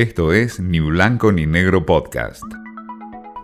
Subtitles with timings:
[0.00, 2.42] Esto es Ni Blanco ni Negro Podcast.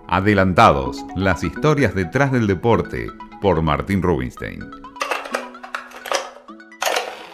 [0.09, 3.09] Adelantados, las historias detrás del deporte,
[3.43, 4.61] por Martín Rubinstein.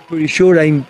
[0.09, 0.85] Pretty sure I'm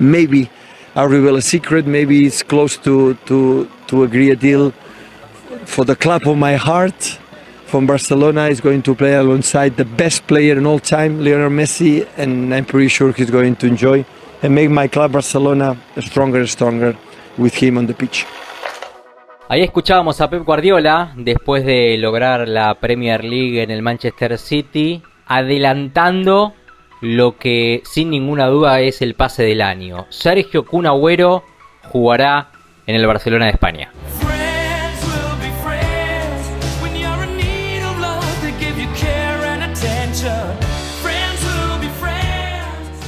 [0.00, 0.50] maybe
[0.96, 1.86] I'll reveal a secret.
[1.86, 4.72] Maybe it's close to to to agree a deal
[5.66, 7.20] for the club of my heart.
[7.66, 12.08] From Barcelona is going to play alongside the best player in all time, Lionel Messi,
[12.16, 14.04] and I'm pretty sure he's going to enjoy
[14.42, 16.96] and make my club Barcelona stronger and stronger
[17.38, 18.26] with him on the pitch.
[19.48, 25.02] Ahí escuchábamos a Pep Guardiola después de lograr la Premier League en el Manchester City,
[25.26, 26.52] adelantando
[27.00, 30.06] lo que sin ninguna duda es el pase del año.
[30.08, 31.44] Sergio Kun Agüero
[31.84, 32.50] jugará
[32.86, 33.92] en el Barcelona de España.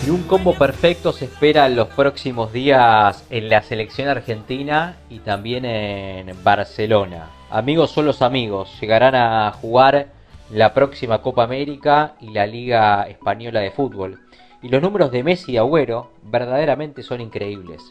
[0.09, 5.19] Y un combo perfecto se espera en los próximos días en la selección argentina y
[5.19, 7.29] también en Barcelona.
[7.51, 10.07] Amigos son los amigos, llegarán a jugar
[10.51, 14.19] la próxima Copa América y la Liga Española de Fútbol.
[14.63, 17.83] Y los números de Messi y Agüero verdaderamente son increíbles.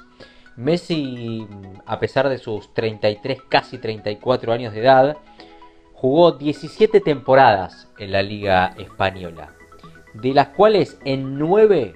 [0.56, 1.46] Messi,
[1.86, 5.18] a pesar de sus 33, casi 34 años de edad,
[5.94, 9.52] jugó 17 temporadas en la Liga Española,
[10.16, 11.94] de las cuales en 9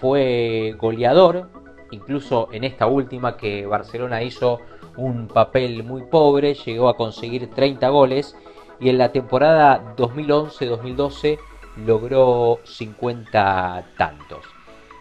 [0.00, 1.48] fue goleador,
[1.90, 4.60] incluso en esta última que Barcelona hizo
[4.96, 8.36] un papel muy pobre, llegó a conseguir 30 goles
[8.80, 11.38] y en la temporada 2011-2012
[11.84, 14.44] logró 50 tantos.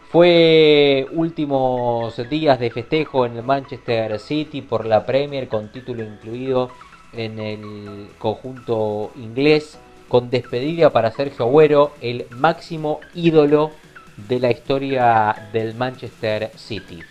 [0.10, 6.70] Fue últimos días de festejo en el Manchester City por la Premier con título incluido
[7.12, 13.72] en el conjunto inglés con despedida para Sergio Agüero, el máximo ídolo
[14.18, 17.02] de la historia del Manchester City.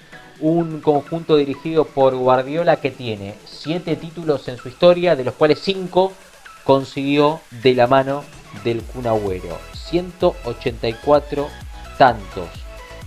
[0.40, 5.60] Un conjunto dirigido por Guardiola que tiene 7 títulos en su historia, de los cuales
[5.60, 6.12] 5
[6.64, 8.24] consiguió de la mano
[8.64, 9.58] del Kun Agüero.
[9.72, 11.48] 184
[11.98, 12.48] tantos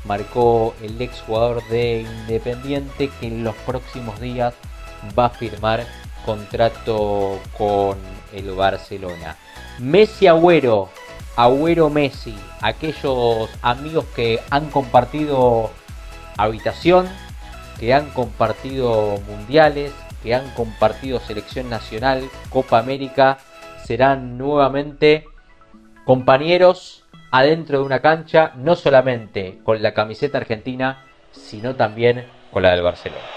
[0.06, 4.54] marcó el ex jugador de Independiente que en los próximos días
[5.18, 5.86] va a firmar
[6.26, 7.98] contrato con
[8.34, 9.38] el Barcelona.
[9.80, 10.90] Messi Agüero,
[11.38, 15.70] Agüero Messi, aquellos amigos que han compartido
[16.36, 17.08] habitación,
[17.80, 19.94] que han compartido mundiales,
[20.24, 23.38] que han compartido selección nacional, Copa América,
[23.86, 25.26] serán nuevamente
[26.06, 32.72] compañeros adentro de una cancha, no solamente con la camiseta argentina, sino también con la
[32.72, 33.37] del Barcelona.